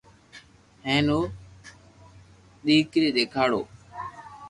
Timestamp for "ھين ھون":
0.85-1.25